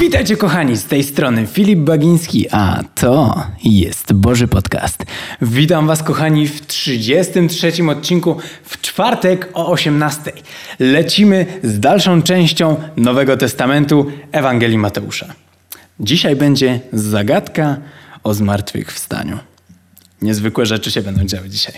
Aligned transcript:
Witajcie 0.00 0.36
kochani, 0.36 0.76
z 0.76 0.84
tej 0.84 1.04
strony 1.04 1.46
Filip 1.46 1.78
Bagiński, 1.78 2.46
a 2.50 2.82
to 2.94 3.46
jest 3.64 4.12
Boży 4.12 4.48
Podcast. 4.48 5.04
Witam 5.42 5.86
was 5.86 6.02
kochani 6.02 6.48
w 6.48 6.66
33 6.66 7.72
odcinku 7.90 8.36
w 8.64 8.80
czwartek 8.80 9.48
o 9.54 9.68
18. 9.68 10.32
Lecimy 10.78 11.46
z 11.62 11.80
dalszą 11.80 12.22
częścią 12.22 12.76
Nowego 12.96 13.36
Testamentu 13.36 14.06
Ewangelii 14.32 14.78
Mateusza. 14.78 15.34
Dzisiaj 16.00 16.36
będzie 16.36 16.80
zagadka 16.92 17.76
o 18.24 18.34
zmartwychwstaniu. 18.34 19.38
Niezwykłe 20.22 20.66
rzeczy 20.66 20.90
się 20.90 21.02
będą 21.02 21.24
działy 21.24 21.48
dzisiaj. 21.48 21.74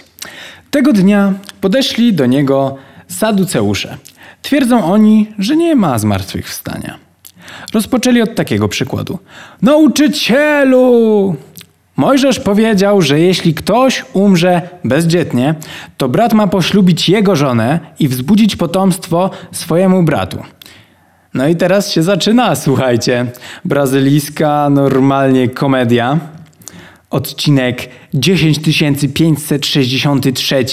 Tego 0.71 0.93
dnia 0.93 1.35
podeszli 1.61 2.13
do 2.15 2.27
niego 2.27 2.77
saduceusze. 3.09 3.99
Twierdzą 4.43 4.85
oni, 4.85 5.33
że 5.39 5.57
nie 5.57 5.77
ma 5.77 5.99
zmartwychwstania. 5.99 7.08
Rozpoczęli 7.75 8.23
od 8.23 8.35
takiego 8.35 8.69
przykładu. 8.69 9.19
Nauczycielu! 9.63 11.37
Mojżesz 11.97 12.41
powiedział, 12.41 13.03
że 13.03 13.21
jeśli 13.21 13.55
ktoś 13.55 14.05
umrze 14.13 14.63
bezdzietnie, 14.85 15.55
to 15.97 16.09
brat 16.09 16.35
ma 16.35 16.47
poślubić 16.47 17.09
jego 17.09 17.37
żonę 17.37 17.81
i 17.99 18.09
wzbudzić 18.09 18.57
potomstwo 18.57 19.31
swojemu 19.53 20.03
bratu. 20.03 20.43
No 21.35 21.49
i 21.49 21.57
teraz 21.57 21.93
się 21.93 22.03
zaczyna, 22.03 22.57
słuchajcie. 22.57 23.27
Brazylijska 23.65 24.71
normalnie 24.71 25.49
komedia. 25.49 26.19
Odcinek 27.11 27.89
10563, 28.15 30.65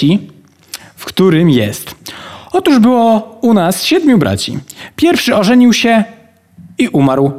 w 0.95 1.05
którym 1.05 1.49
jest. 1.49 1.95
Otóż 2.51 2.79
było 2.79 3.37
u 3.41 3.53
nas 3.53 3.83
siedmiu 3.83 4.17
braci. 4.17 4.59
Pierwszy 4.95 5.35
ożenił 5.35 5.73
się 5.73 6.03
i 6.77 6.87
umarł. 6.87 7.31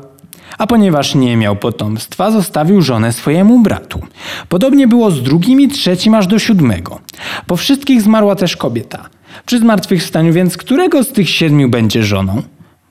A 0.58 0.66
ponieważ 0.66 1.14
nie 1.14 1.36
miał 1.36 1.56
potomstwa, 1.56 2.30
zostawił 2.30 2.82
żonę 2.82 3.12
swojemu 3.12 3.60
bratu. 3.60 4.00
Podobnie 4.48 4.88
było 4.88 5.10
z 5.10 5.22
drugim 5.22 5.60
i 5.60 5.68
trzecim 5.68 6.14
aż 6.14 6.26
do 6.26 6.38
siódmego. 6.38 7.00
Po 7.46 7.56
wszystkich 7.56 8.02
zmarła 8.02 8.36
też 8.36 8.56
kobieta. 8.56 9.08
Przy 9.46 9.58
zmartwychwstaniu 9.58 10.32
więc 10.32 10.56
którego 10.56 11.04
z 11.04 11.12
tych 11.12 11.30
siedmiu 11.30 11.68
będzie 11.68 12.04
żoną? 12.04 12.42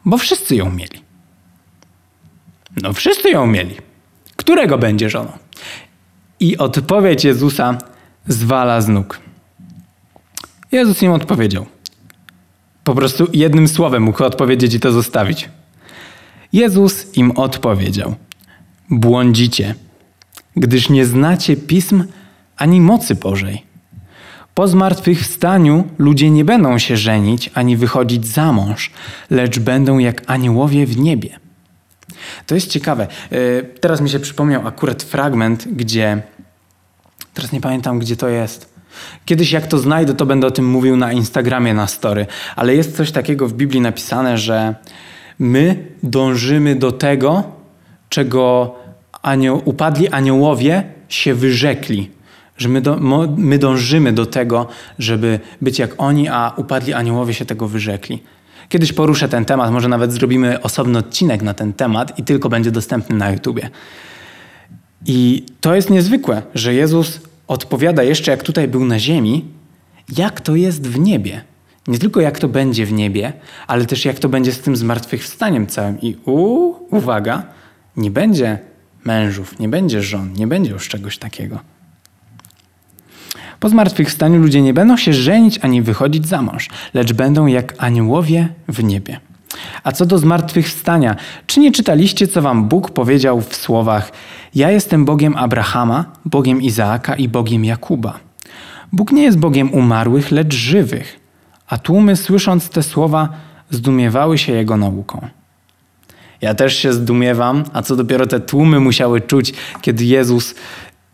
Bo 0.06 0.18
wszyscy 0.18 0.56
ją 0.56 0.72
mieli. 0.72 1.02
No 2.82 2.94
wszyscy 2.94 3.30
ją 3.30 3.48
mieli. 3.48 3.76
Którego 4.36 4.78
będzie 4.78 5.10
żoną? 5.10 5.32
I 6.40 6.58
odpowiedź 6.58 7.24
Jezusa 7.24 7.78
zwala 8.28 8.82
z 8.82 8.88
nóg. 8.88 9.20
Jezus 10.72 11.02
im 11.02 11.12
odpowiedział. 11.12 11.66
Po 12.84 12.96
prostu 12.96 13.28
jednym 13.34 13.68
słowem 13.68 14.04
mógł 14.04 14.24
odpowiedzieć 14.24 14.74
i 14.74 14.80
to 14.80 14.92
zostawić. 14.92 15.50
Jezus 16.56 17.18
im 17.18 17.32
odpowiedział: 17.32 18.16
Błądzicie, 18.90 19.76
gdyż 20.56 20.90
nie 20.90 21.06
znacie 21.06 21.58
pism 21.58 22.04
ani 22.58 22.82
mocy 22.82 23.16
Bożej. 23.16 23.64
Po 24.54 24.68
zmartwychwstaniu 24.68 25.88
ludzie 25.98 26.30
nie 26.30 26.46
będą 26.46 26.78
się 26.78 26.98
żenić 26.98 27.52
ani 27.54 27.78
wychodzić 27.78 28.28
za 28.28 28.54
mąż, 28.54 28.92
lecz 29.30 29.60
będą 29.60 29.98
jak 29.98 30.24
aniołowie 30.28 30.86
w 30.86 30.98
niebie. 30.98 31.40
To 32.46 32.56
jest 32.56 32.68
ciekawe. 32.68 33.08
E, 33.32 33.64
teraz 33.64 34.02
mi 34.02 34.10
się 34.10 34.20
przypomniał 34.20 34.68
akurat 34.68 35.04
fragment, 35.04 35.68
gdzie. 35.72 36.22
Teraz 37.34 37.52
nie 37.52 37.62
pamiętam, 37.62 38.00
gdzie 38.00 38.16
to 38.16 38.28
jest. 38.30 38.74
Kiedyś, 39.26 39.52
jak 39.52 39.68
to 39.68 39.78
znajdę, 39.78 40.14
to 40.14 40.26
będę 40.26 40.48
o 40.48 40.52
tym 40.52 40.66
mówił 40.66 40.98
na 40.98 41.12
Instagramie, 41.12 41.74
na 41.74 41.88
story. 41.88 42.26
Ale 42.56 42.76
jest 42.76 42.98
coś 42.98 43.12
takiego 43.12 43.48
w 43.48 43.54
Biblii 43.54 43.82
napisane, 43.82 44.38
że 44.38 44.76
my 45.40 45.86
dążymy 46.04 46.76
do 46.76 46.92
tego, 46.92 47.44
czego 48.10 48.76
upadli 49.66 50.10
aniołowie 50.10 50.84
się 51.10 51.34
wyrzekli. 51.34 52.12
Że 52.58 52.70
my, 52.70 52.82
do, 52.82 53.00
my 53.38 53.58
dążymy 53.58 54.14
do 54.14 54.26
tego, 54.26 54.68
żeby 55.00 55.40
być 55.62 55.80
jak 55.80 55.94
oni, 55.98 56.30
a 56.30 56.54
upadli 56.58 56.94
aniołowie 56.94 57.34
się 57.34 57.46
tego 57.46 57.68
wyrzekli. 57.68 58.24
Kiedyś 58.70 58.94
poruszę 58.94 59.30
ten 59.30 59.46
temat, 59.46 59.72
może 59.72 59.88
nawet 59.88 60.12
zrobimy 60.12 60.62
osobny 60.62 61.00
odcinek 61.00 61.42
na 61.42 61.54
ten 61.54 61.74
temat 61.74 62.20
i 62.20 62.24
tylko 62.24 62.50
będzie 62.50 62.72
dostępny 62.72 63.16
na 63.16 63.32
YouTubie. 63.32 63.70
I 65.06 65.46
to 65.62 65.76
jest 65.76 65.90
niezwykłe, 65.90 66.42
że 66.56 66.74
Jezus 66.74 67.22
odpowiada 67.48 68.04
jeszcze, 68.04 68.32
jak 68.32 68.44
tutaj 68.44 68.68
był 68.68 68.86
na 68.86 69.00
ziemi, 69.00 69.46
jak 70.18 70.42
to 70.42 70.56
jest 70.56 70.88
w 70.88 71.00
niebie. 71.00 71.42
Nie 71.88 72.00
tylko 72.00 72.22
jak 72.22 72.40
to 72.40 72.48
będzie 72.48 72.86
w 72.86 72.94
niebie, 72.94 73.34
ale 73.68 73.86
też 73.86 74.06
jak 74.06 74.20
to 74.20 74.30
będzie 74.30 74.52
z 74.52 74.60
tym 74.60 74.76
zmartwychwstaniem 74.76 75.68
całym. 75.68 76.02
I 76.02 76.18
u, 76.26 76.74
uwaga, 76.96 77.44
nie 77.98 78.12
będzie 78.12 78.60
mężów, 79.04 79.60
nie 79.60 79.70
będzie 79.70 80.02
żon, 80.02 80.34
nie 80.34 80.48
będzie 80.48 80.72
już 80.72 80.88
czegoś 80.88 81.18
takiego. 81.18 81.60
Po 83.60 83.70
zmartwychwstaniu 83.70 84.42
ludzie 84.42 84.62
nie 84.62 84.74
będą 84.74 84.98
się 84.98 85.14
żenić 85.14 85.60
ani 85.62 85.82
wychodzić 85.82 86.28
za 86.28 86.42
mąż, 86.42 86.70
lecz 86.94 87.14
będą 87.14 87.46
jak 87.46 87.76
aniołowie 87.78 88.48
w 88.68 88.84
niebie. 88.84 89.20
A 89.84 89.92
co 89.92 90.06
do 90.06 90.18
zmartwychwstania, 90.18 91.16
czy 91.48 91.60
nie 91.60 91.72
czytaliście, 91.72 92.28
co 92.28 92.42
wam 92.42 92.68
Bóg 92.68 92.92
powiedział 92.92 93.42
w 93.42 93.56
słowach: 93.56 94.12
Ja 94.56 94.72
jestem 94.72 95.06
Bogiem 95.06 95.36
Abrahama, 95.36 96.06
Bogiem 96.26 96.62
Izaaka 96.62 97.16
i 97.16 97.30
Bogiem 97.30 97.66
Jakuba? 97.66 98.20
Bóg 98.94 99.12
nie 99.12 99.24
jest 99.24 99.38
Bogiem 99.38 99.74
umarłych, 99.74 100.32
lecz 100.32 100.54
żywych 100.54 101.25
a 101.68 101.78
tłumy 101.78 102.16
słysząc 102.16 102.70
te 102.70 102.84
słowa 102.84 103.30
zdumiewały 103.70 104.38
się 104.38 104.54
jego 104.54 104.78
nauką. 104.78 105.28
Ja 106.42 106.56
też 106.56 106.78
się 106.78 106.94
zdumiewam, 106.94 107.64
a 107.74 107.82
co 107.82 107.96
dopiero 107.96 108.28
te 108.28 108.40
tłumy 108.40 108.80
musiały 108.80 109.22
czuć, 109.22 109.54
kiedy 109.82 110.06
Jezus 110.06 110.56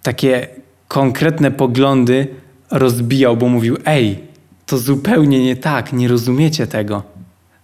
takie 0.03 0.47
konkretne 0.88 1.51
poglądy 1.51 2.28
rozbijał, 2.72 3.38
bo 3.38 3.47
mówił: 3.47 3.78
Ej, 3.85 4.19
to 4.66 4.78
zupełnie 4.78 5.45
nie 5.45 5.56
tak, 5.56 5.94
nie 5.94 6.07
rozumiecie 6.07 6.67
tego. 6.67 7.03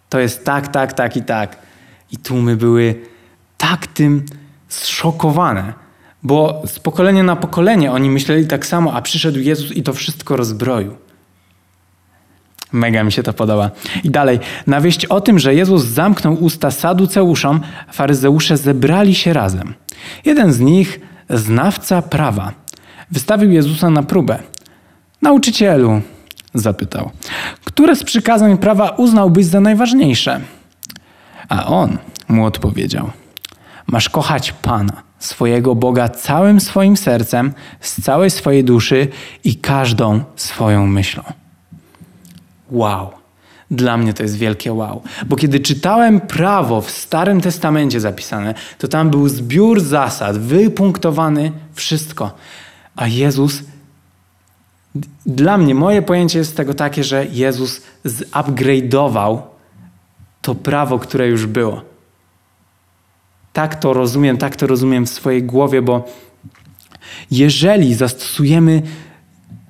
To 0.09 0.19
jest 0.19 0.45
tak, 0.45 0.67
tak, 0.67 0.93
tak 0.93 1.17
i 1.17 1.21
tak. 1.21 1.57
I 2.11 2.17
tłumy 2.17 2.55
były 2.55 2.95
tak 3.57 3.87
tym 3.87 4.25
zszokowane, 4.67 5.73
bo 6.23 6.63
z 6.65 6.79
pokolenia 6.79 7.23
na 7.23 7.35
pokolenie 7.35 7.91
oni 7.91 8.09
myśleli 8.09 8.47
tak 8.47 8.65
samo, 8.65 8.93
a 8.93 9.01
przyszedł 9.01 9.39
Jezus 9.39 9.71
i 9.71 9.83
to 9.83 9.93
wszystko 9.93 10.37
rozbroił. 10.37 10.95
Mega 12.71 13.03
mi 13.03 13.11
się 13.11 13.23
to 13.23 13.33
podoba. 13.33 13.71
I 14.03 14.09
dalej. 14.09 14.39
Na 14.67 14.81
wieść 14.81 15.05
o 15.05 15.21
tym, 15.21 15.39
że 15.39 15.55
Jezus 15.55 15.83
zamknął 15.83 16.33
usta 16.33 16.71
saduceuszom, 16.71 17.61
faryzeusze 17.91 18.57
zebrali 18.57 19.15
się 19.15 19.33
razem. 19.33 19.73
Jeden 20.25 20.53
z 20.53 20.59
nich, 20.59 20.99
znawca 21.29 22.01
prawa, 22.01 22.53
wystawił 23.11 23.51
Jezusa 23.51 23.89
na 23.89 24.03
próbę. 24.03 24.39
Nauczycielu, 25.21 26.01
zapytał, 26.53 27.11
które 27.63 27.95
z 27.95 28.03
przykazań 28.03 28.57
prawa 28.57 28.89
uznałbyś 28.89 29.45
za 29.45 29.59
najważniejsze? 29.59 30.39
A 31.49 31.65
on 31.65 31.97
mu 32.27 32.45
odpowiedział: 32.45 33.11
Masz 33.87 34.09
kochać 34.09 34.51
Pana, 34.51 35.03
swojego 35.19 35.75
Boga 35.75 36.09
całym 36.09 36.59
swoim 36.59 36.97
sercem, 36.97 37.53
z 37.79 38.01
całej 38.01 38.29
swojej 38.29 38.63
duszy 38.63 39.07
i 39.43 39.55
każdą 39.55 40.23
swoją 40.35 40.87
myślą. 40.87 41.23
Wow. 42.71 43.09
Dla 43.71 43.97
mnie 43.97 44.13
to 44.13 44.23
jest 44.23 44.37
wielkie 44.37 44.73
wow. 44.73 45.01
Bo 45.25 45.35
kiedy 45.35 45.59
czytałem 45.59 46.21
prawo 46.21 46.81
w 46.81 46.91
Starym 46.91 47.41
Testamencie 47.41 47.99
zapisane, 47.99 48.53
to 48.77 48.87
tam 48.87 49.09
był 49.09 49.29
zbiór 49.29 49.81
zasad, 49.81 50.37
wypunktowany 50.37 51.51
wszystko. 51.73 52.31
A 52.95 53.07
Jezus, 53.07 53.63
dla 55.25 55.57
mnie, 55.57 55.75
moje 55.75 56.01
pojęcie 56.01 56.39
jest 56.39 56.57
tego 56.57 56.73
takie, 56.73 57.03
że 57.03 57.25
Jezus 57.31 57.81
zupgrade'ował 58.05 59.41
to 60.41 60.55
prawo, 60.55 60.99
które 60.99 61.27
już 61.27 61.45
było. 61.45 61.81
Tak 63.53 63.75
to 63.75 63.93
rozumiem, 63.93 64.37
tak 64.37 64.55
to 64.55 64.67
rozumiem 64.67 65.05
w 65.05 65.09
swojej 65.09 65.43
głowie, 65.43 65.81
bo 65.81 66.05
jeżeli 67.31 67.93
zastosujemy 67.93 68.81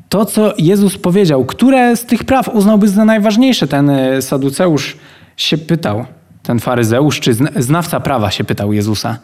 to, 0.09 0.25
co 0.25 0.53
Jezus 0.57 0.97
powiedział, 0.97 1.45
które 1.45 1.95
z 1.95 2.05
tych 2.05 2.23
praw 2.23 2.49
uznałby 2.49 2.87
za 2.87 3.05
najważniejsze? 3.05 3.67
Ten 3.67 3.89
e, 3.89 4.21
saduceusz 4.21 4.97
się 5.37 5.57
pytał, 5.57 6.05
ten 6.43 6.59
faryzeusz 6.59 7.19
czy 7.19 7.33
znawca 7.55 7.99
prawa 7.99 8.31
się 8.31 8.43
pytał 8.43 8.73
Jezusa. 8.73 9.17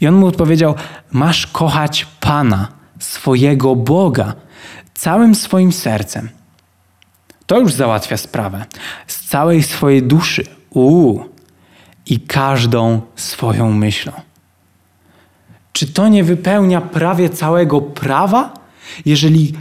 I 0.00 0.08
on 0.08 0.14
mu 0.14 0.26
odpowiedział: 0.26 0.74
Masz 1.12 1.46
kochać 1.46 2.06
Pana, 2.20 2.68
swojego 2.98 3.76
Boga, 3.76 4.34
całym 4.94 5.34
swoim 5.34 5.72
sercem. 5.72 6.28
To 7.46 7.58
już 7.58 7.72
załatwia 7.72 8.16
sprawę. 8.16 8.64
Z 9.06 9.28
całej 9.28 9.62
swojej 9.62 10.02
duszy. 10.02 10.44
Uuu. 10.70 11.24
I 12.06 12.20
każdą 12.20 13.00
swoją 13.16 13.72
myślą. 13.72 14.12
Czy 15.72 15.86
to 15.86 16.08
nie 16.08 16.24
wypełnia 16.24 16.80
prawie 16.80 17.30
całego 17.30 17.80
prawa? 17.80 18.54
Jeżeli 19.04 19.54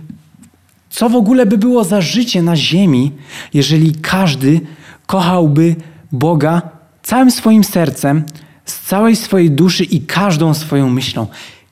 co 0.94 1.10
w 1.10 1.16
ogóle 1.16 1.46
by 1.46 1.58
było 1.58 1.84
za 1.84 2.02
życie 2.02 2.42
na 2.42 2.56
ziemi, 2.56 3.12
jeżeli 3.54 3.96
każdy 3.96 4.62
kochałby 5.06 5.76
Boga 6.12 6.62
całym 7.04 7.32
swoim 7.32 7.64
sercem, 7.64 8.24
z 8.66 8.82
całej 8.82 9.16
swojej 9.16 9.52
duszy 9.52 9.84
i 9.84 10.02
każdą 10.02 10.54
swoją 10.54 10.90
myślą. 10.90 11.28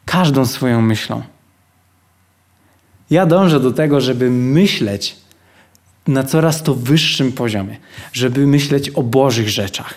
Każdą 0.06 0.46
swoją 0.46 0.82
myślą. 0.82 1.22
Ja 3.10 3.26
dążę 3.26 3.60
do 3.60 3.72
tego, 3.72 4.02
żeby 4.02 4.30
myśleć 4.30 5.16
na 6.08 6.24
coraz 6.24 6.64
to 6.64 6.76
wyższym 6.76 7.32
poziomie, 7.32 7.78
żeby 8.14 8.48
myśleć 8.48 8.90
o 8.90 9.04
Bożych 9.04 9.50
rzeczach, 9.50 9.94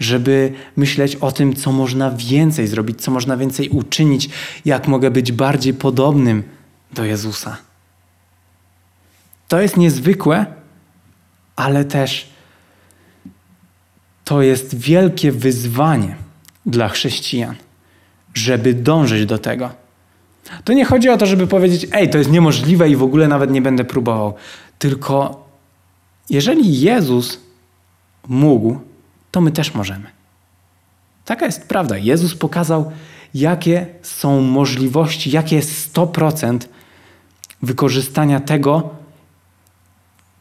żeby 0.00 0.52
myśleć 0.76 1.16
o 1.16 1.32
tym, 1.32 1.56
co 1.56 1.72
można 1.72 2.10
więcej 2.10 2.66
zrobić, 2.66 3.02
co 3.02 3.10
można 3.10 3.36
więcej 3.36 3.68
uczynić, 3.68 4.28
jak 4.64 4.88
mogę 4.88 5.10
być 5.10 5.32
bardziej 5.32 5.74
podobnym 5.74 6.42
do 6.92 7.04
Jezusa. 7.04 7.71
To 9.52 9.60
jest 9.60 9.76
niezwykłe, 9.76 10.46
ale 11.56 11.84
też 11.84 12.30
to 14.24 14.42
jest 14.42 14.74
wielkie 14.74 15.32
wyzwanie 15.32 16.16
dla 16.66 16.88
chrześcijan, 16.88 17.54
żeby 18.34 18.74
dążyć 18.74 19.26
do 19.26 19.38
tego. 19.38 19.70
To 20.64 20.72
nie 20.72 20.84
chodzi 20.84 21.08
o 21.08 21.16
to, 21.16 21.26
żeby 21.26 21.46
powiedzieć, 21.46 21.86
ej, 21.92 22.10
to 22.10 22.18
jest 22.18 22.30
niemożliwe 22.30 22.90
i 22.90 22.96
w 22.96 23.02
ogóle 23.02 23.28
nawet 23.28 23.50
nie 23.50 23.62
będę 23.62 23.84
próbował. 23.84 24.34
Tylko 24.78 25.46
jeżeli 26.30 26.80
Jezus 26.80 27.40
mógł, 28.28 28.80
to 29.30 29.40
my 29.40 29.50
też 29.50 29.74
możemy. 29.74 30.06
Taka 31.24 31.46
jest 31.46 31.68
prawda. 31.68 31.98
Jezus 31.98 32.34
pokazał, 32.34 32.92
jakie 33.34 33.86
są 34.02 34.40
możliwości, 34.40 35.30
jakie 35.30 35.56
jest 35.56 35.94
100% 35.94 36.58
wykorzystania 37.62 38.40
tego 38.40 39.01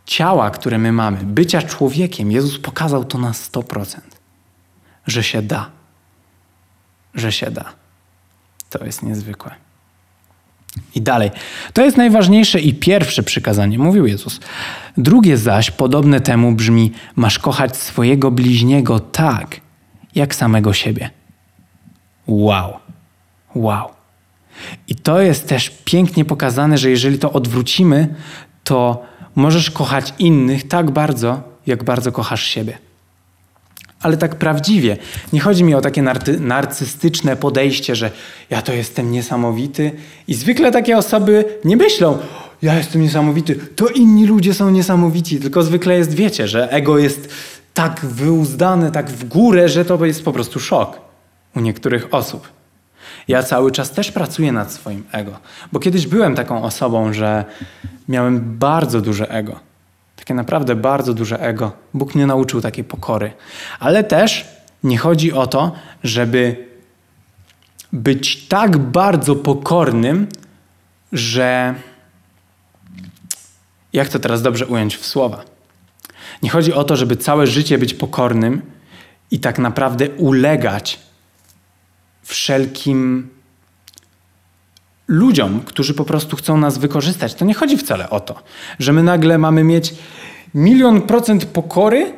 ciała, 0.05 0.49
które 0.49 0.77
my 0.77 0.91
mamy, 0.91 1.17
bycia 1.23 1.61
człowiekiem. 1.61 2.31
Jezus 2.31 2.59
pokazał 2.59 3.05
to 3.05 3.17
na 3.17 3.31
100%, 3.31 3.99
że 5.07 5.23
się 5.23 5.41
da. 5.41 5.69
Że 7.13 7.31
się 7.31 7.51
da. 7.51 7.65
To 8.69 8.85
jest 8.85 9.03
niezwykłe. 9.03 9.51
I 10.95 11.01
dalej. 11.01 11.31
To 11.73 11.81
jest 11.81 11.97
najważniejsze 11.97 12.59
i 12.59 12.73
pierwsze 12.73 13.23
przykazanie, 13.23 13.79
mówił 13.79 14.05
Jezus. 14.05 14.39
Drugie 14.97 15.37
zaś, 15.37 15.71
podobne 15.71 16.21
temu, 16.21 16.51
brzmi: 16.51 16.91
Masz 17.15 17.39
kochać 17.39 17.77
swojego 17.77 18.31
bliźniego 18.31 18.99
tak, 18.99 19.61
jak 20.15 20.35
samego 20.35 20.73
siebie. 20.73 21.09
Wow. 22.27 22.79
Wow. 23.55 23.89
I 24.87 24.95
to 24.95 25.21
jest 25.21 25.49
też 25.49 25.69
pięknie 25.85 26.25
pokazane, 26.25 26.77
że 26.77 26.89
jeżeli 26.89 27.19
to 27.19 27.31
odwrócimy, 27.31 28.15
to 28.63 29.03
możesz 29.35 29.71
kochać 29.71 30.13
innych 30.19 30.67
tak 30.67 30.91
bardzo, 30.91 31.41
jak 31.67 31.83
bardzo 31.83 32.11
kochasz 32.11 32.43
siebie 32.43 32.77
ale 34.01 34.17
tak 34.17 34.35
prawdziwie. 34.35 34.97
Nie 35.33 35.39
chodzi 35.39 35.63
mi 35.63 35.75
o 35.75 35.81
takie 35.81 36.03
narcystyczne 36.39 37.35
podejście, 37.35 37.95
że 37.95 38.11
ja 38.49 38.61
to 38.61 38.73
jestem 38.73 39.11
niesamowity. 39.11 39.91
I 40.27 40.33
zwykle 40.33 40.71
takie 40.71 40.97
osoby 40.97 41.45
nie 41.65 41.77
myślą, 41.77 42.17
ja 42.61 42.75
jestem 42.75 43.01
niesamowity, 43.01 43.55
to 43.55 43.87
inni 43.87 44.27
ludzie 44.27 44.53
są 44.53 44.69
niesamowici. 44.69 45.39
Tylko 45.39 45.63
zwykle 45.63 45.97
jest, 45.97 46.13
wiecie, 46.13 46.47
że 46.47 46.71
ego 46.71 46.97
jest 46.97 47.29
tak 47.73 47.99
wyuzdane, 48.05 48.91
tak 48.91 49.09
w 49.09 49.27
górę, 49.27 49.69
że 49.69 49.85
to 49.85 50.05
jest 50.05 50.23
po 50.23 50.31
prostu 50.31 50.59
szok 50.59 50.99
u 51.55 51.59
niektórych 51.59 52.13
osób. 52.13 52.47
Ja 53.27 53.43
cały 53.43 53.71
czas 53.71 53.91
też 53.91 54.11
pracuję 54.11 54.51
nad 54.51 54.71
swoim 54.71 55.03
ego, 55.11 55.39
bo 55.71 55.79
kiedyś 55.79 56.07
byłem 56.07 56.35
taką 56.35 56.63
osobą, 56.63 57.13
że 57.13 57.45
miałem 58.11 58.57
bardzo 58.57 59.01
duże 59.01 59.31
ego 59.31 59.71
takie 60.21 60.33
naprawdę 60.33 60.75
bardzo 60.75 61.13
duże 61.13 61.39
ego. 61.39 61.71
Bóg 61.93 62.15
mnie 62.15 62.25
nauczył 62.25 62.61
takiej 62.61 62.83
pokory. 62.83 63.31
Ale 63.79 64.03
też 64.03 64.47
nie 64.83 64.97
chodzi 64.97 65.33
o 65.33 65.47
to, 65.47 65.71
żeby 66.03 66.67
być 67.93 68.47
tak 68.47 68.77
bardzo 68.77 69.35
pokornym, 69.35 70.27
że. 71.11 71.75
Jak 73.93 74.09
to 74.09 74.19
teraz 74.19 74.41
dobrze 74.41 74.67
ująć 74.67 74.95
w 74.97 75.05
słowa? 75.05 75.43
Nie 76.43 76.49
chodzi 76.49 76.73
o 76.73 76.83
to, 76.83 76.95
żeby 76.95 77.17
całe 77.17 77.47
życie 77.47 77.77
być 77.77 77.93
pokornym 77.93 78.61
i 79.31 79.39
tak 79.39 79.59
naprawdę 79.59 80.09
ulegać 80.09 80.99
wszelkim 82.23 83.29
ludziom, 85.11 85.61
którzy 85.65 85.93
po 85.93 86.05
prostu 86.05 86.35
chcą 86.35 86.57
nas 86.57 86.77
wykorzystać. 86.77 87.33
To 87.33 87.45
nie 87.45 87.53
chodzi 87.53 87.77
wcale 87.77 88.09
o 88.09 88.19
to, 88.19 88.35
że 88.79 88.93
my 88.93 89.03
nagle 89.03 89.37
mamy 89.37 89.63
mieć 89.63 89.93
milion 90.53 91.01
procent 91.01 91.45
pokory 91.45 92.13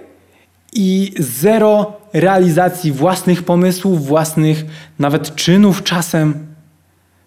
i 0.74 1.14
zero 1.20 1.94
realizacji 2.14 2.92
własnych 2.92 3.44
pomysłów, 3.44 4.06
własnych 4.06 4.66
nawet 5.00 5.36
czynów 5.36 5.84
czasem. 5.84 6.48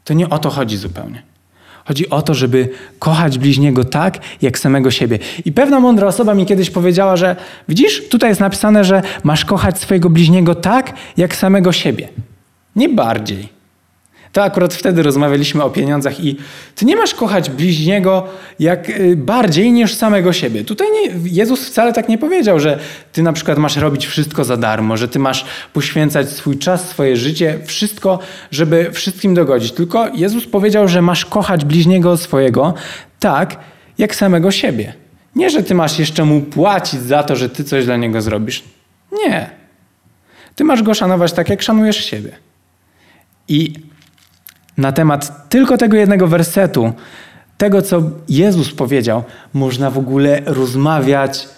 To 0.05 0.15
nie 0.15 0.29
o 0.29 0.39
to 0.39 0.51
chodzi 0.51 0.77
zupełnie. 0.77 1.23
Chodzi 1.85 2.11
o 2.11 2.23
to, 2.23 2.35
żeby 2.35 2.69
kochać 2.99 3.39
bliźniego 3.39 3.85
tak, 3.85 4.19
jak 4.43 4.59
samego 4.59 4.91
siebie. 4.91 5.19
I 5.45 5.53
pewna 5.53 5.81
mądra 5.81 6.07
osoba 6.07 6.35
mi 6.35 6.47
kiedyś 6.47 6.71
powiedziała, 6.71 7.17
że 7.17 7.37
widzisz, 7.69 8.09
tutaj 8.09 8.31
jest 8.31 8.41
napisane, 8.41 8.85
że 8.85 9.03
masz 9.25 9.45
kochać 9.45 9.81
swojego 9.81 10.11
bliźniego 10.11 10.55
tak, 10.55 10.93
jak 11.17 11.37
samego 11.37 11.73
siebie. 11.73 12.09
Nie 12.77 12.89
bardziej. 12.89 13.56
To 14.33 14.43
akurat 14.43 14.75
wtedy 14.75 15.03
rozmawialiśmy 15.03 15.65
o 15.65 15.71
pieniądzach 15.71 16.25
i 16.25 16.37
ty 16.75 16.85
nie 16.85 16.97
masz 16.97 17.15
kochać 17.15 17.51
bliźniego 17.51 18.27
jak 18.59 18.91
y, 18.91 19.17
bardziej 19.17 19.73
niż 19.73 19.95
samego 19.95 20.33
siebie. 20.33 20.65
Tutaj 20.65 20.87
nie, 20.93 21.31
Jezus 21.31 21.69
wcale 21.69 21.93
tak 21.93 22.09
nie 22.09 22.19
powiedział, 22.19 22.61
że 22.61 22.79
ty 23.13 23.23
na 23.23 23.33
przykład 23.33 23.59
masz 23.59 23.77
robić 23.77 24.07
wszystko 24.07 24.45
za 24.45 24.57
darmo, 24.57 24.97
że 24.97 25.09
ty 25.09 25.19
masz 25.19 25.45
poświęcać 25.73 26.31
swój 26.31 26.59
czas, 26.59 26.89
swoje 26.89 27.17
życie, 27.17 27.59
wszystko, 27.65 28.19
żeby 28.51 28.91
wszystkim 28.93 29.35
dogodzić. 29.35 29.73
Tylko 29.73 30.09
Jezus 30.15 30.47
powiedział, 30.47 30.89
że 30.89 31.03
masz 31.03 31.25
kochać 31.25 31.65
bliźniego 31.65 32.17
swojego 32.17 32.75
tak, 33.21 33.57
jak 33.99 34.15
samego 34.15 34.51
siebie. 34.51 34.93
Nie, 35.37 35.51
że 35.51 35.63
ty 35.63 35.75
masz 35.75 35.99
jeszcze 35.99 36.25
mu 36.25 36.41
płacić 36.41 37.01
za 37.01 37.23
to, 37.23 37.37
że 37.37 37.49
ty 37.49 37.65
coś 37.65 37.85
dla 37.85 37.97
niego 37.97 38.23
zrobisz. 38.23 38.65
Nie. 39.13 39.51
Ty 40.55 40.65
masz 40.65 40.83
go 40.83 40.95
szanować 40.95 41.33
tak, 41.33 41.49
jak 41.51 41.63
szanujesz 41.63 42.05
siebie. 42.05 42.31
I 43.49 43.75
na 44.77 44.93
temat 44.93 45.49
tylko 45.49 45.79
tego 45.79 45.97
jednego 45.97 46.27
wersetu, 46.27 46.93
tego 47.59 47.83
co 47.83 48.03
Jezus 48.29 48.75
powiedział, 48.75 49.25
można 49.55 49.91
w 49.91 49.99
ogóle 49.99 50.41
rozmawiać 50.45 51.49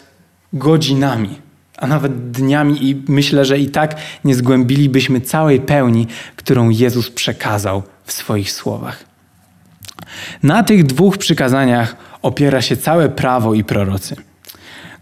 godzinami, 0.52 1.38
a 1.78 1.86
nawet 1.86 2.30
dniami, 2.30 2.88
i 2.90 3.02
myślę, 3.08 3.44
że 3.44 3.58
i 3.58 3.70
tak 3.70 3.96
nie 4.24 4.34
zgłębilibyśmy 4.34 5.20
całej 5.20 5.60
pełni, 5.60 6.06
którą 6.36 6.70
Jezus 6.70 7.10
przekazał 7.10 7.82
w 8.04 8.12
swoich 8.12 8.52
słowach. 8.52 9.04
Na 10.42 10.62
tych 10.62 10.86
dwóch 10.86 11.18
przykazaniach 11.18 11.96
opiera 12.22 12.62
się 12.62 12.76
całe 12.76 13.08
prawo 13.08 13.54
i 13.54 13.64
prorocy. 13.64 14.16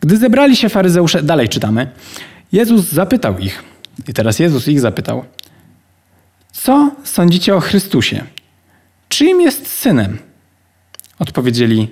Gdy 0.01 0.17
zebrali 0.17 0.57
się 0.57 0.69
faryzeusze, 0.69 1.23
dalej 1.23 1.49
czytamy, 1.49 1.91
Jezus 2.53 2.93
zapytał 2.93 3.39
ich, 3.39 3.63
i 4.09 4.13
teraz 4.15 4.39
Jezus 4.39 4.69
ich 4.69 4.81
zapytał, 4.81 5.25
co 6.63 6.91
sądzicie 7.05 7.57
o 7.57 7.61
Chrystusie? 7.61 8.25
Czyim 9.09 9.41
jest 9.41 9.67
synem? 9.67 10.19
Odpowiedzieli: 11.19 11.89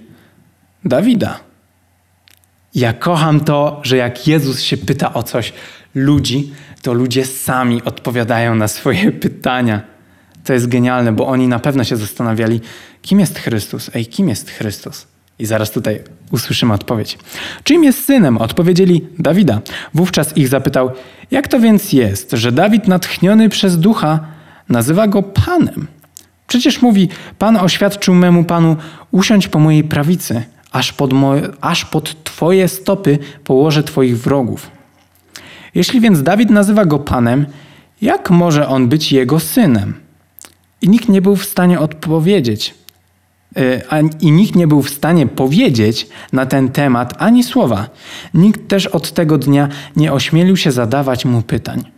Dawida. 0.85 1.41
Ja 2.75 2.93
kocham 2.93 3.41
to, 3.41 3.81
że 3.83 3.97
jak 3.97 4.29
Jezus 4.29 4.61
się 4.61 4.77
pyta 4.77 5.15
o 5.15 5.23
coś 5.23 5.53
ludzi, 5.95 6.53
to 6.83 6.93
ludzie 6.93 7.27
sami 7.27 7.83
odpowiadają 7.83 8.55
na 8.55 8.69
swoje 8.69 9.13
pytania. 9.25 9.83
To 10.45 10.53
jest 10.53 10.69
genialne, 10.69 11.13
bo 11.13 11.27
oni 11.27 11.49
na 11.49 11.59
pewno 11.59 11.85
się 11.85 11.97
zastanawiali, 11.97 12.61
kim 13.03 13.21
jest 13.21 13.39
Chrystus? 13.39 13.91
Ej, 13.95 14.07
kim 14.07 14.29
jest 14.29 14.51
Chrystus? 14.51 15.07
I 15.39 15.47
zaraz 15.47 15.71
tutaj 15.71 16.03
usłyszymy 16.31 16.75
odpowiedź. 16.75 17.19
Czyim 17.65 17.85
jest 17.85 18.05
synem? 18.05 18.39
Odpowiedzieli 18.39 19.07
Dawida. 19.19 19.61
Wówczas 19.95 20.37
ich 20.37 20.49
zapytał, 20.49 20.91
jak 21.31 21.49
to 21.49 21.61
więc 21.61 21.93
jest, 21.93 22.31
że 22.33 22.53
Dawid 22.53 22.89
natchniony 22.89 23.49
przez 23.49 23.79
ducha 23.79 24.34
Nazywa 24.69 25.09
go 25.09 25.23
Panem. 25.23 25.87
Przecież 26.47 26.83
mówi: 26.83 27.09
Pan 27.39 27.57
oświadczył 27.57 28.15
memu 28.15 28.45
Panu, 28.45 28.77
usiądź 29.11 29.49
po 29.49 29.59
mojej 29.59 29.85
prawicy, 29.85 30.43
aż 30.73 30.93
pod, 30.93 31.13
moje, 31.13 31.49
aż 31.61 31.85
pod 31.85 32.25
Twoje 32.25 32.69
stopy 32.69 33.19
położę 33.45 33.83
Twoich 33.83 34.19
wrogów. 34.19 34.71
Jeśli 35.75 36.01
więc 36.01 36.23
Dawid 36.23 36.51
nazywa 36.51 36.85
go 36.85 36.99
Panem, 36.99 37.47
jak 38.03 38.31
może 38.31 38.69
on 38.69 38.89
być 38.89 39.13
jego 39.13 39.41
synem? 39.41 39.95
I 40.83 40.89
nikt 40.89 41.09
nie 41.09 41.23
był 41.23 41.37
w 41.37 41.45
stanie 41.45 41.81
odpowiedzieć. 41.81 42.75
E, 43.57 43.83
I 44.21 44.33
nikt 44.33 44.55
nie 44.55 44.67
był 44.67 44.83
w 44.83 44.91
stanie 44.91 45.27
powiedzieć 45.27 46.09
na 46.33 46.47
ten 46.47 46.69
temat 46.69 47.15
ani 47.19 47.45
słowa. 47.45 47.89
Nikt 48.35 48.69
też 48.69 48.87
od 48.87 49.13
tego 49.13 49.39
dnia 49.39 49.69
nie 49.97 50.13
ośmielił 50.13 50.57
się 50.57 50.73
zadawać 50.73 51.25
mu 51.25 51.43
pytań. 51.43 51.94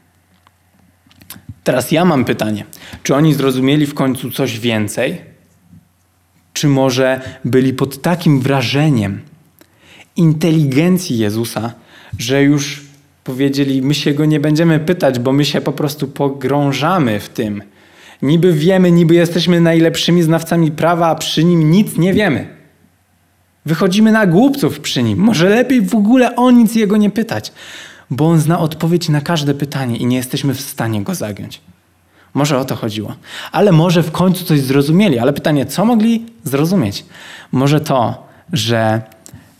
Teraz 1.66 1.92
ja 1.92 2.04
mam 2.04 2.24
pytanie. 2.24 2.64
Czy 3.02 3.14
oni 3.14 3.34
zrozumieli 3.34 3.86
w 3.86 3.94
końcu 3.94 4.30
coś 4.30 4.60
więcej? 4.60 5.20
Czy 6.52 6.68
może 6.68 7.20
byli 7.44 7.72
pod 7.72 8.02
takim 8.02 8.40
wrażeniem 8.40 9.20
inteligencji 10.16 11.18
Jezusa, 11.18 11.72
że 12.18 12.42
już 12.42 12.86
Powiedzieli, 13.26 13.82
my 13.82 13.94
się 13.94 14.14
go 14.14 14.24
nie 14.24 14.40
będziemy 14.40 14.78
pytać, 14.78 15.18
bo 15.18 15.32
my 15.32 15.44
się 15.44 15.60
po 15.60 15.72
prostu 15.72 16.08
pogrążamy 16.08 17.20
w 17.20 17.28
tym. 17.28 17.62
Niby 18.22 18.52
wiemy, 18.52 18.90
niby 18.90 19.14
jesteśmy 19.14 19.60
najlepszymi 19.60 20.22
znawcami 20.22 20.70
prawa, 20.70 21.06
a 21.06 21.14
przy 21.14 21.44
nim 21.44 21.70
nic 21.70 21.98
nie 21.98 22.12
wiemy. 22.12 22.48
Wychodzimy 23.64 24.12
na 24.12 24.26
głupców 24.26 24.80
przy 24.80 25.02
nim. 25.02 25.18
Może 25.18 25.48
lepiej 25.48 25.82
w 25.82 25.94
ogóle 25.94 26.36
o 26.36 26.50
nic 26.50 26.74
jego 26.74 26.96
nie 26.96 27.10
pytać, 27.10 27.52
bo 28.10 28.28
on 28.28 28.40
zna 28.40 28.58
odpowiedź 28.58 29.08
na 29.08 29.20
każde 29.20 29.54
pytanie 29.54 29.96
i 29.96 30.06
nie 30.06 30.16
jesteśmy 30.16 30.54
w 30.54 30.60
stanie 30.60 31.02
go 31.02 31.14
zagiąć. 31.14 31.60
Może 32.34 32.58
o 32.58 32.64
to 32.64 32.76
chodziło. 32.76 33.14
Ale 33.52 33.72
może 33.72 34.02
w 34.02 34.10
końcu 34.10 34.44
coś 34.44 34.60
zrozumieli. 34.60 35.18
Ale 35.18 35.32
pytanie, 35.32 35.66
co 35.66 35.84
mogli 35.84 36.26
zrozumieć? 36.44 37.04
Może 37.52 37.80
to, 37.80 38.26
że 38.52 39.02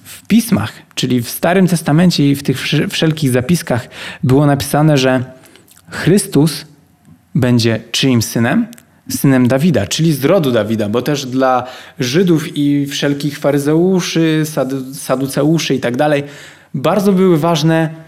w 0.05 0.27
pismach, 0.27 0.73
czyli 0.95 1.23
w 1.23 1.31
Starym 1.31 1.69
Testamencie 1.69 2.31
i 2.31 2.35
w 2.35 2.43
tych 2.43 2.61
wszelkich 2.91 3.31
zapiskach 3.31 3.89
było 4.25 4.47
napisane, 4.47 4.99
że 4.99 5.25
Chrystus 5.91 6.65
będzie 7.35 7.81
czyim 7.93 8.23
synem? 8.23 8.67
Synem 9.11 9.49
Dawida, 9.49 9.87
czyli 9.87 10.13
z 10.13 10.25
rodu 10.25 10.53
Dawida, 10.53 10.89
bo 10.89 11.03
też 11.03 11.27
dla 11.27 11.65
Żydów 11.99 12.57
i 12.57 12.87
wszelkich 12.87 13.39
faryzeuszy, 13.39 14.43
saduceuszy 14.93 15.75
i 15.75 15.81
tak 15.81 15.97
dalej 15.97 16.23
bardzo 16.75 17.13
były 17.13 17.39
ważne 17.39 18.06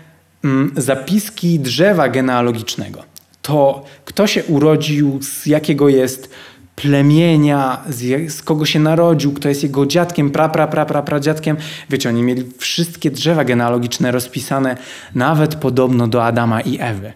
zapiski 0.77 1.61
drzewa 1.61 2.09
genealogicznego. 2.09 3.05
To 3.43 3.85
kto 4.05 4.27
się 4.27 4.45
urodził, 4.45 5.19
z 5.23 5.47
jakiego 5.47 5.89
jest 5.89 6.31
plemienia, 6.77 7.83
z, 7.89 8.33
z, 8.33 8.43
kogo 8.43 8.67
się 8.67 8.81
narodził, 8.81 9.33
kto 9.33 9.49
jest 9.49 9.63
jego 9.63 9.87
dziadkiem, 9.87 10.31
pra, 10.31 10.49
pra, 10.49 10.67
pra, 10.67 10.87
pra, 10.87 11.03
pra 11.03 11.21
dziadkiem. 11.21 11.57
Wiecie, 11.91 12.09
oni 12.09 12.23
mieli 12.23 12.45
wszystkie 12.59 13.11
drzewa 13.11 13.45
genealogiczne 13.45 14.11
rozpisane, 14.11 14.77
nawet 15.15 15.55
podobno 15.55 16.09
do 16.09 16.25
Adama 16.25 16.61
i 16.61 16.79
Ewy. 16.81 17.13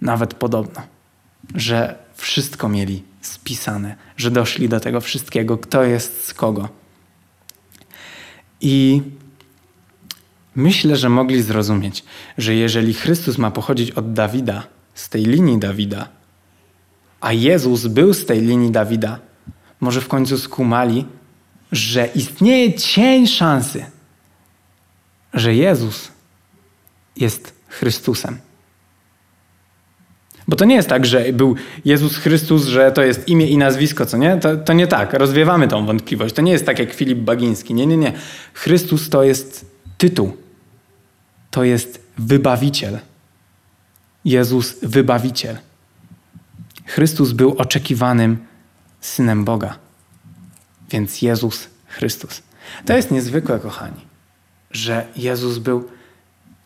Nawet 0.00 0.34
podobno, 0.34 0.82
że 1.54 1.98
wszystko 2.14 2.68
mieli 2.68 3.02
spisane, 3.20 3.96
że 4.16 4.30
doszli 4.30 4.68
do 4.68 4.80
tego 4.80 5.00
wszystkiego, 5.00 5.58
kto 5.58 5.84
jest 5.84 6.24
z 6.24 6.34
kogo. 6.34 6.68
I 8.60 9.02
myślę, 10.56 10.96
że 10.96 11.08
mogli 11.08 11.42
zrozumieć, 11.42 12.04
że 12.38 12.54
jeżeli 12.54 12.94
Chrystus 12.94 13.38
ma 13.38 13.50
pochodzić 13.50 13.90
od 13.90 14.12
Dawida, 14.12 14.66
z 14.94 15.08
tej 15.08 15.24
linii 15.24 15.58
Dawida, 15.58 16.08
a 17.20 17.32
Jezus 17.32 17.86
był 17.86 18.14
z 18.14 18.26
tej 18.26 18.40
linii 18.40 18.70
Dawida, 18.70 19.18
może 19.80 20.00
w 20.00 20.08
końcu 20.08 20.38
skumali, 20.38 21.04
że 21.72 22.08
istnieje 22.14 22.74
cień 22.74 23.26
szansy, 23.26 23.84
że 25.34 25.54
Jezus 25.54 26.08
jest 27.16 27.54
Chrystusem. 27.68 28.38
Bo 30.48 30.56
to 30.56 30.64
nie 30.64 30.74
jest 30.74 30.88
tak, 30.88 31.06
że 31.06 31.32
był 31.32 31.56
Jezus 31.84 32.16
Chrystus, 32.16 32.64
że 32.64 32.92
to 32.92 33.02
jest 33.02 33.28
imię 33.28 33.46
i 33.46 33.58
nazwisko, 33.58 34.06
co 34.06 34.16
nie? 34.16 34.36
To, 34.36 34.56
to 34.56 34.72
nie 34.72 34.86
tak. 34.86 35.12
Rozwiewamy 35.12 35.68
tą 35.68 35.86
wątpliwość. 35.86 36.34
To 36.34 36.42
nie 36.42 36.52
jest 36.52 36.66
tak 36.66 36.78
jak 36.78 36.92
Filip 36.92 37.18
Bagiński. 37.18 37.74
Nie, 37.74 37.86
nie, 37.86 37.96
nie. 37.96 38.12
Chrystus 38.54 39.10
to 39.10 39.22
jest 39.22 39.66
tytuł. 39.98 40.36
To 41.56 41.64
jest 41.64 42.00
wybawiciel. 42.18 42.98
Jezus 44.24 44.76
wybawiciel. 44.82 45.58
Chrystus 46.86 47.32
był 47.32 47.58
oczekiwanym 47.58 48.46
synem 49.00 49.44
Boga. 49.44 49.78
Więc 50.90 51.22
Jezus 51.22 51.68
Chrystus. 51.86 52.42
To 52.86 52.96
jest 52.96 53.10
niezwykłe, 53.10 53.58
kochani, 53.58 54.00
że 54.70 55.06
Jezus 55.16 55.58
był 55.58 55.88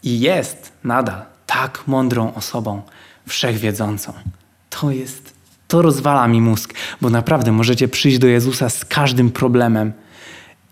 i 0.03 0.21
jest 0.21 0.73
nadal 0.85 1.23
tak 1.47 1.87
mądrą 1.87 2.35
osobą, 2.35 2.83
wszechwiedzącą. 3.29 4.13
To 4.71 4.91
jest, 4.91 5.35
to 5.69 5.83
rozwala 5.83 6.29
mi 6.29 6.41
mózg, 6.41 6.75
bo 7.01 7.11
naprawdę 7.11 7.53
możecie 7.53 7.89
przyjść 7.89 8.19
do 8.19 8.27
Jezusa 8.27 8.69
z 8.69 8.85
każdym 8.85 9.31
problemem 9.31 9.93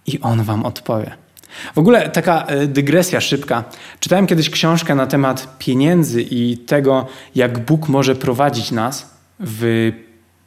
i 0.06 0.20
On 0.20 0.42
wam 0.42 0.64
odpowie. 0.64 1.27
W 1.74 1.78
ogóle 1.78 2.08
taka 2.08 2.46
e, 2.46 2.66
dygresja 2.66 3.20
szybka. 3.20 3.64
Czytałem 4.00 4.26
kiedyś 4.26 4.50
książkę 4.50 4.94
na 4.94 5.06
temat 5.06 5.58
pieniędzy 5.58 6.22
i 6.22 6.58
tego, 6.58 7.06
jak 7.34 7.58
Bóg 7.58 7.88
może 7.88 8.14
prowadzić 8.14 8.70
nas 8.70 9.10
w 9.40 9.92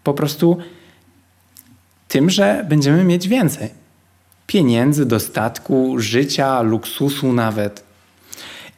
po 0.03 0.13
prostu 0.13 0.57
tym, 2.07 2.29
że 2.29 2.65
będziemy 2.69 3.03
mieć 3.03 3.27
więcej 3.27 3.69
pieniędzy, 4.47 5.05
dostatku, 5.05 5.95
życia, 5.99 6.61
luksusu 6.61 7.33
nawet. 7.33 7.83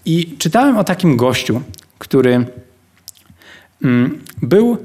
I 0.06 0.36
czytałem 0.38 0.78
o 0.78 0.84
takim 0.84 1.18
gościu, 1.18 1.62
który 2.00 2.46
mm, 3.84 4.22
był 4.42 4.78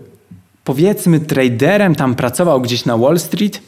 powiedzmy 0.64 1.20
traderem, 1.20 1.94
tam 1.94 2.14
pracował 2.14 2.60
gdzieś 2.60 2.84
na 2.84 2.96
Wall 2.96 3.18
Street 3.18 3.67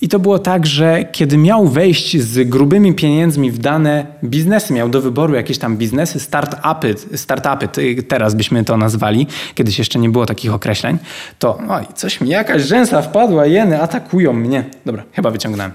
i 0.00 0.08
to 0.08 0.18
było 0.18 0.38
tak, 0.38 0.66
że 0.66 1.04
kiedy 1.12 1.36
miał 1.38 1.68
wejść 1.68 2.20
z 2.20 2.48
grubymi 2.48 2.94
pieniędzmi 2.94 3.50
w 3.50 3.58
dane 3.58 4.06
biznesy, 4.24 4.72
miał 4.72 4.88
do 4.88 5.00
wyboru 5.00 5.34
jakieś 5.34 5.58
tam 5.58 5.76
biznesy, 5.76 6.20
startupy, 6.20 6.94
startupy 7.16 7.68
teraz 8.08 8.34
byśmy 8.34 8.64
to 8.64 8.76
nazwali, 8.76 9.26
kiedyś 9.54 9.78
jeszcze 9.78 9.98
nie 9.98 10.08
było 10.08 10.26
takich 10.26 10.54
określeń, 10.54 10.98
to 11.38 11.58
oj, 11.68 11.84
coś 11.94 12.20
mi, 12.20 12.28
jakaś 12.28 12.62
rzęsa 12.62 13.02
wpadła, 13.02 13.46
jeny 13.46 13.82
atakują 13.82 14.32
mnie. 14.32 14.64
Dobra, 14.86 15.04
chyba 15.12 15.30
wyciągnąłem. 15.30 15.72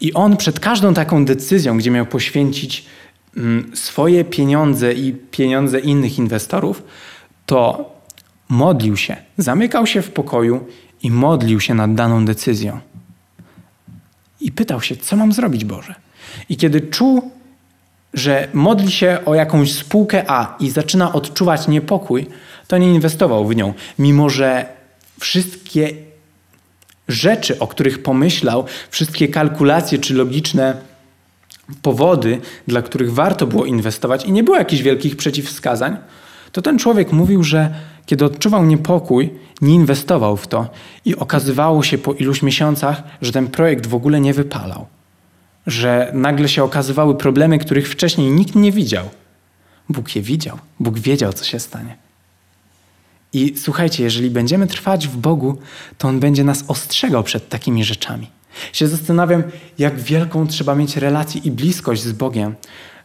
I 0.00 0.14
on 0.14 0.36
przed 0.36 0.60
każdą 0.60 0.94
taką 0.94 1.24
decyzją, 1.24 1.78
gdzie 1.78 1.90
miał 1.90 2.06
poświęcić 2.06 2.86
mm, 3.36 3.70
swoje 3.74 4.24
pieniądze 4.24 4.92
i 4.92 5.12
pieniądze 5.12 5.80
innych 5.80 6.18
inwestorów, 6.18 6.82
to 7.46 7.90
modlił 8.48 8.96
się, 8.96 9.16
zamykał 9.38 9.86
się 9.86 10.02
w 10.02 10.10
pokoju 10.10 10.66
i 11.02 11.10
modlił 11.10 11.60
się 11.60 11.74
nad 11.74 11.94
daną 11.94 12.24
decyzją 12.24 12.80
i 14.40 14.52
pytał 14.52 14.80
się, 14.80 14.96
co 14.96 15.16
mam 15.16 15.32
zrobić, 15.32 15.64
Boże. 15.64 15.94
I 16.48 16.56
kiedy 16.56 16.80
czuł, 16.80 17.30
że 18.14 18.48
modli 18.52 18.90
się 18.90 19.18
o 19.26 19.34
jakąś 19.34 19.72
spółkę 19.72 20.24
A 20.30 20.56
i 20.60 20.70
zaczyna 20.70 21.12
odczuwać 21.12 21.68
niepokój, 21.68 22.26
to 22.68 22.78
nie 22.78 22.94
inwestował 22.94 23.46
w 23.46 23.56
nią, 23.56 23.74
mimo 23.98 24.30
że 24.30 24.66
wszystkie 25.20 25.94
rzeczy, 27.08 27.58
o 27.58 27.66
których 27.66 28.02
pomyślał, 28.02 28.64
wszystkie 28.90 29.28
kalkulacje 29.28 29.98
czy 29.98 30.14
logiczne 30.14 30.76
powody, 31.82 32.40
dla 32.66 32.82
których 32.82 33.12
warto 33.12 33.46
było 33.46 33.64
inwestować 33.64 34.24
i 34.24 34.32
nie 34.32 34.44
było 34.44 34.56
jakichś 34.56 34.82
wielkich 34.82 35.16
przeciwwskazań, 35.16 35.96
to 36.52 36.62
ten 36.62 36.78
człowiek 36.78 37.12
mówił, 37.12 37.44
że 37.44 37.74
kiedy 38.08 38.24
odczuwał 38.24 38.64
niepokój, 38.64 39.30
nie 39.60 39.74
inwestował 39.74 40.36
w 40.36 40.46
to 40.46 40.68
i 41.04 41.16
okazywało 41.16 41.82
się 41.82 41.98
po 41.98 42.12
iluś 42.12 42.42
miesiącach, 42.42 43.02
że 43.22 43.32
ten 43.32 43.48
projekt 43.48 43.86
w 43.86 43.94
ogóle 43.94 44.20
nie 44.20 44.34
wypalał. 44.34 44.86
Że 45.66 46.10
nagle 46.14 46.48
się 46.48 46.64
okazywały 46.64 47.14
problemy, 47.14 47.58
których 47.58 47.88
wcześniej 47.88 48.30
nikt 48.30 48.54
nie 48.54 48.72
widział. 48.72 49.08
Bóg 49.88 50.16
je 50.16 50.22
widział, 50.22 50.58
Bóg 50.80 50.98
wiedział, 50.98 51.32
co 51.32 51.44
się 51.44 51.60
stanie. 51.60 51.96
I 53.32 53.54
słuchajcie, 53.56 54.04
jeżeli 54.04 54.30
będziemy 54.30 54.66
trwać 54.66 55.08
w 55.08 55.16
Bogu, 55.16 55.58
to 55.98 56.08
On 56.08 56.20
będzie 56.20 56.44
nas 56.44 56.64
ostrzegał 56.68 57.22
przed 57.22 57.48
takimi 57.48 57.84
rzeczami. 57.84 58.30
Się 58.72 58.88
zastanawiam, 58.88 59.42
jak 59.78 60.00
wielką 60.00 60.46
trzeba 60.46 60.74
mieć 60.74 60.96
relację 60.96 61.40
i 61.44 61.50
bliskość 61.50 62.02
z 62.02 62.12
Bogiem, 62.12 62.54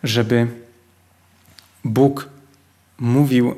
żeby 0.04 0.48
Bóg 1.86 2.30
mówił 3.00 3.56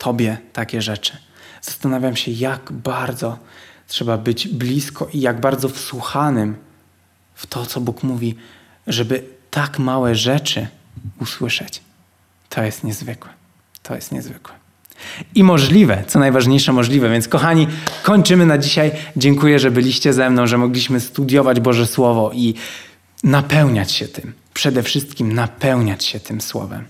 Tobie 0.00 0.38
takie 0.52 0.82
rzeczy. 0.82 1.12
Zastanawiam 1.62 2.16
się, 2.16 2.30
jak 2.30 2.72
bardzo 2.72 3.38
trzeba 3.88 4.18
być 4.18 4.48
blisko 4.48 5.08
i 5.12 5.20
jak 5.20 5.40
bardzo 5.40 5.68
wsłuchanym 5.68 6.56
w 7.34 7.46
to, 7.46 7.66
co 7.66 7.80
Bóg 7.80 8.02
mówi, 8.02 8.34
żeby 8.86 9.22
tak 9.50 9.78
małe 9.78 10.14
rzeczy 10.14 10.66
usłyszeć. 11.20 11.82
To 12.48 12.62
jest 12.62 12.84
niezwykłe. 12.84 13.30
To 13.82 13.94
jest 13.94 14.12
niezwykłe. 14.12 14.54
I 15.34 15.44
możliwe, 15.44 16.04
co 16.06 16.18
najważniejsze, 16.18 16.72
możliwe. 16.72 17.10
Więc, 17.10 17.28
kochani, 17.28 17.66
kończymy 18.02 18.46
na 18.46 18.58
dzisiaj. 18.58 18.92
Dziękuję, 19.16 19.58
że 19.58 19.70
byliście 19.70 20.12
ze 20.12 20.30
mną, 20.30 20.46
że 20.46 20.58
mogliśmy 20.58 21.00
studiować 21.00 21.60
Boże 21.60 21.86
Słowo 21.86 22.30
i 22.34 22.54
napełniać 23.24 23.92
się 23.92 24.08
tym. 24.08 24.32
Przede 24.54 24.82
wszystkim 24.82 25.32
napełniać 25.32 26.04
się 26.04 26.20
tym 26.20 26.40
Słowem. 26.40 26.84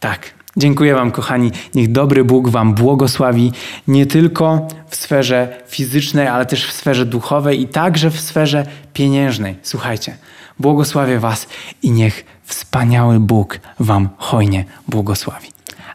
Tak. 0.00 0.36
Dziękuję 0.56 0.94
Wam, 0.94 1.10
kochani. 1.10 1.50
Niech 1.74 1.92
dobry 1.92 2.24
Bóg 2.24 2.48
Wam 2.48 2.74
błogosławi 2.74 3.52
nie 3.88 4.06
tylko 4.06 4.68
w 4.88 4.96
sferze 4.96 5.62
fizycznej, 5.68 6.28
ale 6.28 6.46
też 6.46 6.66
w 6.66 6.72
sferze 6.72 7.06
duchowej 7.06 7.60
i 7.60 7.68
także 7.68 8.10
w 8.10 8.20
sferze 8.20 8.66
pieniężnej. 8.92 9.56
Słuchajcie, 9.62 10.16
błogosławię 10.58 11.18
Was 11.18 11.46
i 11.82 11.90
niech 11.90 12.24
wspaniały 12.44 13.20
Bóg 13.20 13.58
Wam 13.80 14.08
hojnie 14.16 14.64
błogosławi. 14.88 15.48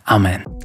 Amen. 0.05 0.60